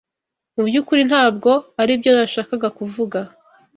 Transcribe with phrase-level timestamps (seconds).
[0.55, 1.51] Mu byukuri ntabwo
[1.81, 3.19] aribyo nashakaga kuvuga.